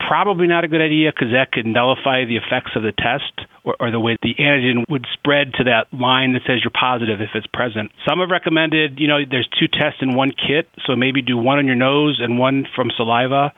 Probably 0.00 0.46
not 0.46 0.64
a 0.64 0.68
good 0.68 0.80
idea 0.80 1.12
because 1.12 1.32
that 1.32 1.52
could 1.52 1.66
nullify 1.66 2.24
the 2.24 2.36
effects 2.36 2.72
of 2.74 2.82
the 2.82 2.92
test 2.92 3.46
or, 3.64 3.76
or, 3.80 3.90
the 3.90 4.00
way 4.00 4.16
the 4.22 4.34
antigen 4.34 4.84
would 4.88 5.06
spread 5.14 5.52
to 5.54 5.64
that 5.64 5.86
line 5.92 6.32
that 6.32 6.42
says 6.46 6.60
you're 6.62 6.70
positive 6.70 7.20
if 7.20 7.30
it's 7.34 7.46
present. 7.46 7.90
Some 8.08 8.20
have 8.20 8.30
recommended, 8.30 8.98
you 8.98 9.08
know, 9.08 9.18
there's 9.28 9.48
two 9.58 9.68
tests 9.68 10.00
in 10.00 10.14
one 10.14 10.30
kit, 10.30 10.68
so 10.86 10.96
maybe 10.96 11.22
do 11.22 11.36
one 11.36 11.58
on 11.58 11.66
your 11.66 11.76
nose 11.76 12.20
and 12.22 12.38
one 12.38 12.66
from 12.74 12.90
saliva 12.96 13.52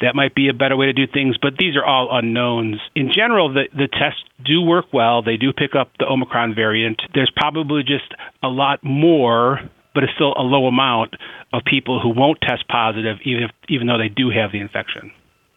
that 0.00 0.14
might 0.14 0.34
be 0.34 0.48
a 0.48 0.54
better 0.54 0.76
way 0.76 0.86
to 0.86 0.92
do 0.92 1.06
things, 1.06 1.36
but 1.40 1.54
these 1.58 1.76
are 1.76 1.84
all 1.84 2.08
unknowns. 2.10 2.80
In 2.94 3.12
general, 3.14 3.52
the, 3.52 3.68
the 3.72 3.88
tests 3.88 4.22
do 4.44 4.62
work 4.62 4.86
well. 4.92 5.22
They 5.22 5.36
do 5.36 5.52
pick 5.52 5.74
up 5.78 5.90
the 5.98 6.06
Omicron 6.06 6.54
variant. 6.54 7.02
There's 7.14 7.30
probably 7.36 7.82
just 7.82 8.12
a 8.42 8.48
lot 8.48 8.82
more, 8.82 9.60
but 9.94 10.04
it's 10.04 10.12
still 10.14 10.32
a 10.36 10.42
low 10.42 10.66
amount 10.66 11.14
of 11.52 11.62
people 11.64 12.00
who 12.00 12.10
won't 12.10 12.40
test 12.40 12.66
positive, 12.68 13.18
even 13.24 13.44
if, 13.44 13.50
even 13.68 13.86
though 13.86 13.98
they 13.98 14.08
do 14.08 14.30
have 14.30 14.52
the 14.52 14.60
infection. 14.60 15.12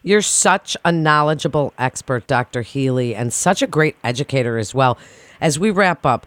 You're 0.06 0.20
such 0.20 0.76
a 0.84 0.92
knowledgeable 0.92 1.72
expert, 1.78 2.26
Dr. 2.26 2.60
Healy, 2.60 3.14
and 3.14 3.32
such 3.32 3.62
a 3.62 3.66
great 3.66 3.96
educator 4.04 4.58
as 4.58 4.74
well. 4.74 4.98
As 5.40 5.58
we 5.58 5.70
wrap 5.70 6.04
up, 6.04 6.26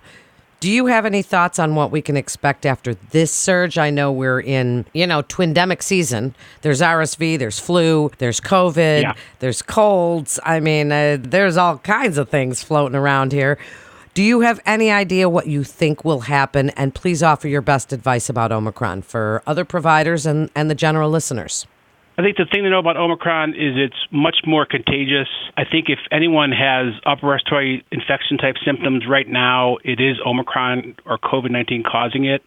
do 0.60 0.72
you 0.72 0.88
have 0.88 1.06
any 1.06 1.22
thoughts 1.22 1.60
on 1.60 1.76
what 1.76 1.92
we 1.92 2.02
can 2.02 2.18
expect 2.18 2.66
after 2.66 2.96
this 3.12 3.32
surge? 3.32 3.78
I 3.78 3.92
know 3.92 4.12
we're 4.12 4.40
in, 4.40 4.88
you 4.94 5.06
know, 5.06 5.22
twindemic 5.22 5.84
season. 5.84 6.34
There's 6.64 6.82
RSV, 6.82 7.38
there's 7.38 7.60
flu, 7.60 8.10
there's 8.18 8.42
COVID, 8.42 9.04
yeah. 9.04 9.14
there's 9.38 9.62
colds. 9.62 10.40
I 10.44 10.60
mean, 10.60 10.92
uh, 10.92 11.18
there's 11.20 11.56
all 11.56 11.78
kinds 11.78 12.18
of 12.18 12.30
things 12.30 12.64
floating 12.64 12.96
around 12.96 13.32
here. 13.32 13.60
Do 14.16 14.24
you 14.24 14.40
have 14.40 14.60
any 14.66 14.90
idea 14.90 15.30
what 15.30 15.46
you 15.46 15.64
think 15.64 16.04
will 16.04 16.22
happen? 16.22 16.72
And 16.72 16.96
please 16.96 17.22
offer 17.22 17.48
your 17.48 17.62
best 17.62 17.94
advice 17.94 18.28
about 18.28 18.52
Omicron 18.52 19.04
for 19.04 19.44
other 19.46 19.64
providers 19.64 20.26
and, 20.26 20.50
and 20.56 20.72
the 20.72 20.76
general 20.76 21.12
listeners. 21.12 21.68
I 22.20 22.24
think 22.24 22.38
the 22.38 22.48
thing 22.52 22.64
to 22.64 22.70
know 22.72 22.80
about 22.80 22.98
Omicron 22.98 23.52
is 23.52 23.78
it's 23.78 24.08
much 24.12 24.38
more 24.44 24.66
contagious. 24.66 25.28
I 25.56 25.66
think 25.66 25.86
if 25.88 26.00
anyone 26.12 26.52
has 26.52 26.96
upper 27.06 27.28
respiratory 27.28 27.86
infection 27.92 28.40
type 28.40 28.56
symptoms 28.66 29.04
right 29.08 29.28
now, 29.28 29.78
it 29.84 30.00
is 30.00 30.18
Omicron 30.26 30.96
or 31.06 31.20
COVID 31.20 31.52
19 31.52 31.84
causing 31.84 32.26
it. 32.26 32.42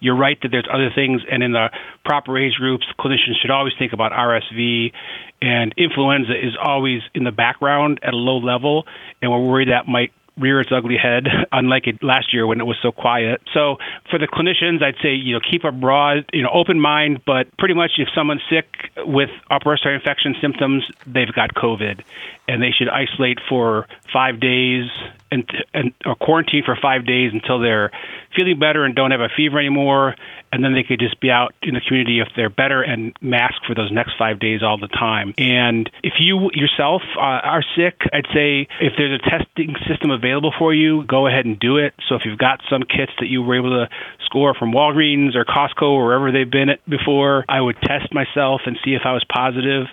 You're 0.00 0.16
right 0.16 0.36
that 0.42 0.48
there's 0.48 0.66
other 0.70 0.90
things, 0.92 1.22
and 1.30 1.44
in 1.44 1.52
the 1.52 1.70
proper 2.04 2.36
age 2.36 2.54
groups, 2.58 2.84
clinicians 2.98 3.40
should 3.40 3.52
always 3.52 3.72
think 3.78 3.92
about 3.92 4.10
RSV, 4.10 4.92
and 5.40 5.72
influenza 5.76 6.32
is 6.32 6.56
always 6.60 7.00
in 7.14 7.22
the 7.22 7.30
background 7.30 8.00
at 8.02 8.14
a 8.14 8.16
low 8.16 8.38
level, 8.38 8.84
and 9.22 9.30
we're 9.30 9.46
worried 9.46 9.68
that 9.68 9.86
might 9.86 10.10
rear 10.38 10.60
its 10.60 10.70
ugly 10.72 10.96
head, 10.96 11.26
unlike 11.52 11.86
it 11.86 12.02
last 12.02 12.32
year 12.32 12.46
when 12.46 12.60
it 12.60 12.64
was 12.64 12.76
so 12.82 12.92
quiet. 12.92 13.40
So 13.52 13.76
for 14.10 14.18
the 14.18 14.26
clinicians, 14.26 14.82
I'd 14.82 14.96
say 15.02 15.14
you 15.14 15.34
know 15.34 15.40
keep 15.40 15.64
a 15.64 15.72
broad, 15.72 16.24
you 16.32 16.42
know, 16.42 16.50
open 16.52 16.80
mind, 16.80 17.22
but 17.26 17.46
pretty 17.58 17.74
much 17.74 17.92
if 17.98 18.08
someone's 18.14 18.42
sick 18.50 18.66
with 18.98 19.30
upper 19.50 19.70
respiratory 19.70 19.96
infection 19.96 20.34
symptoms, 20.40 20.84
they've 21.06 21.32
got 21.32 21.54
COVID, 21.54 22.02
and 22.46 22.62
they 22.62 22.70
should 22.70 22.88
isolate 22.88 23.38
for 23.48 23.86
five 24.12 24.40
days 24.40 24.84
and, 25.30 25.48
and 25.72 25.92
or 26.04 26.14
quarantine 26.14 26.62
for 26.64 26.76
five 26.80 27.06
days 27.06 27.32
until 27.32 27.58
they're 27.58 27.90
feeling 28.36 28.58
better 28.58 28.84
and 28.84 28.94
don't 28.94 29.10
have 29.10 29.20
a 29.20 29.28
fever 29.34 29.58
anymore, 29.58 30.14
and 30.52 30.62
then 30.62 30.74
they 30.74 30.82
could 30.82 31.00
just 31.00 31.18
be 31.20 31.30
out 31.30 31.54
in 31.62 31.74
the 31.74 31.80
community 31.80 32.20
if 32.20 32.28
they're 32.36 32.50
better 32.50 32.82
and 32.82 33.12
mask 33.20 33.54
for 33.66 33.74
those 33.74 33.90
next 33.90 34.12
five 34.18 34.38
days 34.38 34.62
all 34.62 34.78
the 34.78 34.88
time. 34.88 35.34
And 35.38 35.90
if 36.02 36.14
you 36.20 36.50
yourself 36.52 37.02
uh, 37.16 37.20
are 37.20 37.64
sick, 37.76 38.00
I'd 38.12 38.26
say 38.32 38.68
if 38.80 38.92
there's 38.96 39.20
a 39.20 39.30
testing 39.30 39.74
system 39.88 40.10
available 40.10 40.52
for 40.56 40.72
you, 40.72 41.04
go 41.04 41.26
ahead 41.26 41.44
and 41.46 41.58
do 41.58 41.78
it. 41.78 41.94
So 42.08 42.14
if 42.14 42.24
you've 42.24 42.38
got 42.38 42.60
some 42.70 42.82
kits 42.82 43.12
that 43.18 43.26
you 43.26 43.42
were 43.42 43.56
able 43.56 43.70
to 43.70 43.88
score 44.24 44.54
from 44.54 44.72
Walgreens 44.72 45.34
or 45.34 45.44
Costco 45.44 45.82
or 45.82 46.04
wherever 46.06 46.30
they've 46.30 46.50
been 46.50 46.68
at 46.68 46.88
before, 46.88 47.44
I 47.48 47.60
would 47.60 47.76
test 47.82 48.12
myself 48.12 48.62
and 48.66 48.78
see 48.84 48.94
if 48.94 49.02
I 49.04 49.12
was 49.12 49.24
positive. 49.24 49.86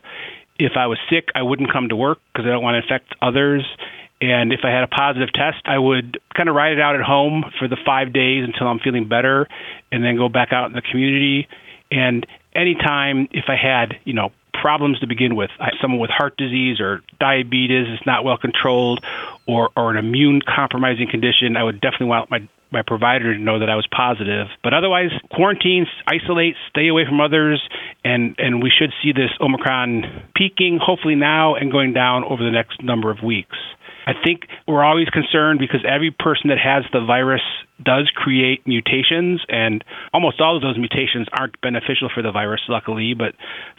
If 0.64 0.74
I 0.78 0.88
was 0.88 1.00
sick, 1.10 1.30
I 1.34 1.42
wouldn't 1.42 1.72
come 1.72 1.90
to 1.90 1.96
work 1.96 2.20
because 2.32 2.46
I 2.46 2.50
don't 2.50 2.64
want 2.64 2.76
to 2.76 2.82
infect 2.84 3.16
others. 3.22 3.66
And 4.22 4.54
if 4.54 4.60
I 4.64 4.70
had 4.70 4.84
a 4.84 4.88
positive 4.88 5.34
test, 5.34 5.64
I 5.66 5.80
would 5.80 6.20
kind 6.36 6.48
of 6.48 6.56
ride 6.56 6.74
it 6.74 6.80
out 6.80 6.96
at 6.96 7.02
home 7.02 7.44
for 7.58 7.68
the 7.68 7.78
five 7.84 8.14
days 8.14 8.44
until 8.44 8.68
I'm 8.68 8.78
feeling 8.78 9.08
better 9.08 9.48
and 9.92 10.04
then 10.04 10.16
go 10.18 10.30
back 10.30 10.54
out 10.54 10.68
in 10.68 10.74
the 10.74 10.84
community. 10.84 11.48
And 11.90 12.28
anytime 12.54 13.28
if 13.32 13.46
I 13.48 13.56
had, 13.56 13.98
you 14.04 14.14
know, 14.14 14.32
problems 14.54 15.00
to 15.00 15.08
begin 15.08 15.36
with, 15.36 15.50
someone 15.82 16.00
with 16.00 16.12
heart 16.12 16.38
disease 16.38 16.80
or 16.80 17.02
diabetes 17.20 17.88
is 17.88 18.06
not 18.06 18.24
well 18.24 18.38
controlled 18.38 19.04
or, 19.48 19.72
or 19.76 19.90
an 19.90 19.98
immune 19.98 20.42
compromising 20.42 21.10
condition, 21.10 21.58
I 21.58 21.64
would 21.64 21.82
definitely 21.82 22.08
want 22.08 22.30
my 22.30 22.48
my 22.72 22.82
provider 22.86 23.34
to 23.34 23.40
know 23.40 23.60
that 23.60 23.70
I 23.70 23.76
was 23.76 23.88
positive. 23.96 24.48
But 24.64 24.74
otherwise, 24.74 25.12
quarantine, 25.32 25.86
isolate, 26.08 26.56
stay 26.70 26.88
away 26.88 27.06
from 27.08 27.20
others, 27.20 27.62
and 28.04 28.36
and 28.38 28.64
we 28.64 28.72
should 28.72 28.92
see 29.04 29.12
this 29.12 29.32
Omicron 29.40 30.04
peaking 30.36 30.80
hopefully 30.82 31.16
now 31.16 31.56
and 31.56 31.72
going 31.72 31.94
down 31.94 32.24
over 32.24 32.44
the 32.44 32.52
next 32.52 32.82
number 32.84 33.12
of 33.12 33.24
weeks. 33.24 33.58
I 34.08 34.14
think 34.24 34.48
we're 34.68 34.84
always 34.84 35.10
concerned 35.10 35.60
because 35.60 35.82
every 35.88 36.12
person 36.12 36.50
that 36.50 36.58
has 36.58 36.84
the 36.92 37.06
virus 37.06 37.42
does 37.84 38.12
create 38.16 38.66
mutations, 38.68 39.42
and 39.50 39.84
almost 40.14 40.40
all 40.40 40.56
of 40.56 40.62
those 40.62 40.78
mutations 40.78 41.28
aren't 41.34 41.60
beneficial 41.62 42.10
for 42.14 42.22
the 42.22 42.32
virus, 42.32 42.62
luckily, 42.70 43.14
but 43.14 43.34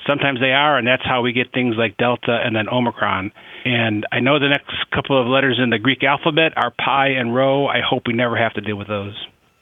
sometimes 0.07 0.41
they 0.41 0.53
are, 0.53 0.79
and 0.79 0.87
that's 0.87 1.05
how 1.05 1.23
we 1.23 1.33
get 1.33 1.53
things 1.53 1.77
like 1.77 1.97
Delta 1.97 2.41
and 2.45 2.55
then 2.55 2.69
Omicron. 2.69 3.33
And 3.65 4.07
I 4.11 4.21
know 4.21 4.39
the 4.39 4.49
next 4.49 4.75
couple 4.93 5.21
of 5.21 5.27
letters 5.27 5.59
in 5.63 5.71
the 5.71 5.79
Greek 5.79 6.03
alphabet 6.03 6.53
are 6.57 6.73
pi 6.85 7.09
and 7.09 7.35
rho. 7.35 7.67
I 7.67 7.81
hope 7.81 8.05
we 8.07 8.13
never 8.13 8.37
have 8.37 8.55
to 8.55 8.61
deal 8.61 8.77
with 8.77 8.89
those. 8.89 9.15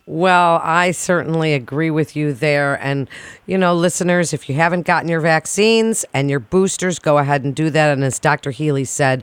Well, 0.06 0.60
I 0.64 0.90
certainly 0.90 1.54
agree 1.54 1.90
with 1.90 2.16
you 2.16 2.32
there. 2.32 2.82
And, 2.82 3.08
you 3.46 3.56
know, 3.56 3.74
listeners, 3.74 4.32
if 4.32 4.48
you 4.48 4.56
haven't 4.56 4.86
gotten 4.86 5.08
your 5.08 5.20
vaccines 5.20 6.04
and 6.12 6.28
your 6.28 6.40
boosters, 6.40 6.98
go 6.98 7.18
ahead 7.18 7.44
and 7.44 7.54
do 7.54 7.70
that. 7.70 7.92
And 7.92 8.02
as 8.02 8.18
Dr. 8.18 8.50
Healy 8.50 8.84
said, 8.84 9.22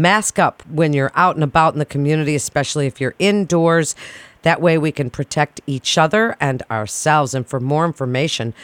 Mask 0.00 0.38
up 0.38 0.62
when 0.68 0.92
you're 0.92 1.12
out 1.14 1.34
and 1.34 1.44
about 1.44 1.72
in 1.72 1.78
the 1.78 1.84
community, 1.84 2.34
especially 2.34 2.86
if 2.86 3.00
you're 3.00 3.14
indoors. 3.18 3.96
That 4.42 4.60
way 4.60 4.78
we 4.78 4.92
can 4.92 5.10
protect 5.10 5.60
each 5.66 5.98
other 5.98 6.36
and 6.40 6.62
ourselves. 6.70 7.34
And 7.34 7.46
for 7.46 7.58
more 7.58 7.84
information, 7.84 8.54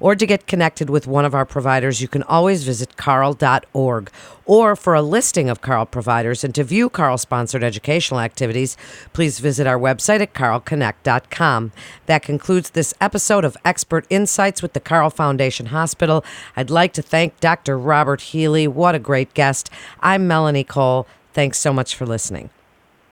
or 0.00 0.14
to 0.14 0.26
get 0.26 0.46
connected 0.46 0.90
with 0.90 1.06
one 1.06 1.24
of 1.24 1.34
our 1.34 1.44
providers, 1.44 2.00
you 2.00 2.08
can 2.08 2.22
always 2.24 2.64
visit 2.64 2.96
carle.org. 2.96 4.10
Or 4.46 4.76
for 4.76 4.94
a 4.94 5.02
listing 5.02 5.48
of 5.48 5.62
Carle 5.62 5.86
providers 5.86 6.44
and 6.44 6.54
to 6.54 6.64
view 6.64 6.90
Carle 6.90 7.16
sponsored 7.16 7.64
educational 7.64 8.20
activities, 8.20 8.76
please 9.12 9.38
visit 9.38 9.66
our 9.66 9.78
website 9.78 10.20
at 10.20 10.34
carleconnect.com. 10.34 11.72
That 12.06 12.22
concludes 12.22 12.70
this 12.70 12.92
episode 13.00 13.44
of 13.44 13.56
Expert 13.64 14.06
Insights 14.10 14.60
with 14.60 14.74
the 14.74 14.80
Carle 14.80 15.10
Foundation 15.10 15.66
Hospital. 15.66 16.24
I'd 16.56 16.70
like 16.70 16.92
to 16.94 17.02
thank 17.02 17.40
Dr. 17.40 17.78
Robert 17.78 18.20
Healy. 18.20 18.68
What 18.68 18.94
a 18.94 18.98
great 18.98 19.32
guest. 19.32 19.70
I'm 20.00 20.28
Melanie 20.28 20.64
Cole. 20.64 21.06
Thanks 21.32 21.58
so 21.58 21.72
much 21.72 21.94
for 21.94 22.04
listening. 22.04 22.50